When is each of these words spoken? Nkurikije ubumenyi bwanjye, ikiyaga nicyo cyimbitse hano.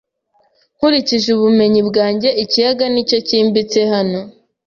Nkurikije 0.75 1.27
ubumenyi 1.37 1.81
bwanjye, 1.89 2.29
ikiyaga 2.43 2.85
nicyo 2.93 3.17
cyimbitse 3.27 3.79
hano. 3.93 4.19